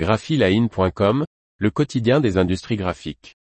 [0.00, 1.26] graphiline.com,
[1.58, 3.36] le quotidien des industries graphiques.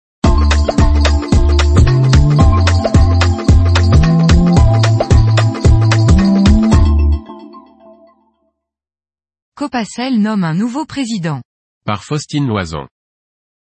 [9.56, 11.43] Copacel nomme un nouveau président.
[11.85, 12.87] Par Faustine Loison.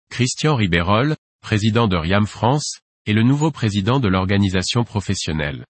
[0.09, 5.65] Christian Ribérol, président de Riam France, est le nouveau président de l'organisation professionnelle.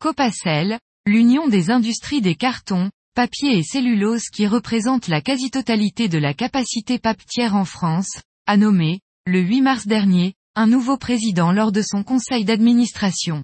[0.00, 6.34] Copacel, l'union des industries des cartons, papier et cellulose qui représente la quasi-totalité de la
[6.34, 11.80] capacité papetière en France, a nommé, le 8 mars dernier, un nouveau président lors de
[11.80, 13.42] son conseil d'administration.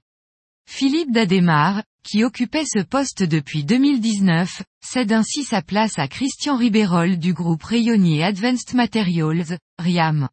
[0.69, 7.19] Philippe Dademar, qui occupait ce poste depuis 2019, cède ainsi sa place à Christian Ribérol
[7.19, 10.28] du groupe rayonnier Advanced Materials, RIAM.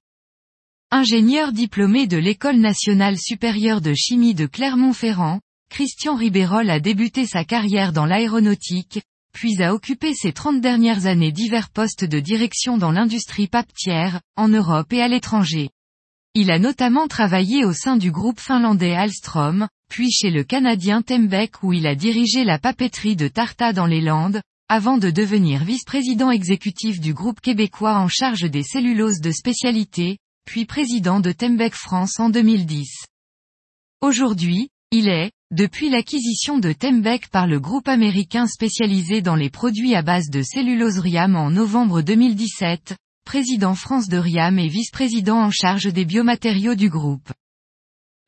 [0.90, 7.44] Ingénieur diplômé de l'École nationale supérieure de chimie de Clermont-Ferrand, Christian Ribérol a débuté sa
[7.44, 9.02] carrière dans l'aéronautique,
[9.38, 14.48] puis a occupé ses 30 dernières années divers postes de direction dans l'industrie papetière, en
[14.48, 15.70] Europe et à l'étranger.
[16.34, 21.62] Il a notamment travaillé au sein du groupe finlandais Alstrom, puis chez le Canadien Tembec
[21.62, 26.32] où il a dirigé la papeterie de Tarta dans les Landes, avant de devenir vice-président
[26.32, 32.20] exécutif du groupe québécois en charge des celluloses de spécialité, puis président de Tembec France
[32.20, 33.06] en 2010.
[34.02, 39.96] Aujourd'hui, il est, depuis l'acquisition de Tembec par le groupe américain spécialisé dans les produits
[39.96, 45.52] à base de cellulose Riam en novembre 2017, président France de Riam et vice-président en
[45.52, 47.34] charge des biomatériaux du groupe.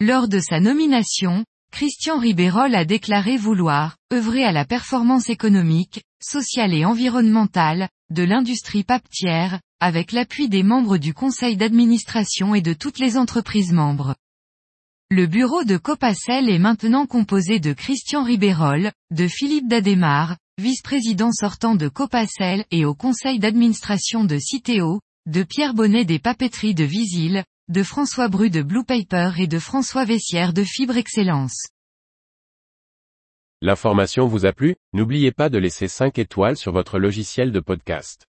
[0.01, 6.73] Lors de sa nomination, Christian Ribérol a déclaré vouloir œuvrer à la performance économique, sociale
[6.73, 12.99] et environnementale de l'industrie papetière, avec l'appui des membres du conseil d'administration et de toutes
[12.99, 14.15] les entreprises membres.
[15.11, 21.73] Le bureau de Copacel est maintenant composé de Christian Ribérol, de Philippe Dademar, vice-président sortant
[21.73, 27.43] de Copacel et au conseil d'administration de Citeo, de Pierre Bonnet des papeteries de Visil,
[27.69, 31.65] de François Bru de Blue Paper et de François Vessière de Fibre Excellence.
[33.63, 34.75] L'information vous a plu?
[34.93, 38.28] N'oubliez pas de laisser 5 étoiles sur votre logiciel de podcast.